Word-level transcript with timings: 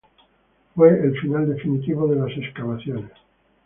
Fue 0.73 0.89
el 0.89 1.15
final 1.21 1.47
definitivo 1.53 2.07
de 2.07 2.15
las 2.15 2.35
excavaciones. 2.35 3.11